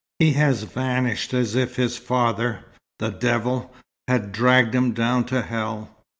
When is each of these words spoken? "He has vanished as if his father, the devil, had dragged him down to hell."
"He 0.17 0.33
has 0.33 0.63
vanished 0.63 1.31
as 1.31 1.53
if 1.53 1.75
his 1.75 1.99
father, 1.99 2.65
the 2.97 3.11
devil, 3.11 3.71
had 4.07 4.31
dragged 4.31 4.73
him 4.73 4.93
down 4.93 5.25
to 5.25 5.43
hell." 5.43 5.95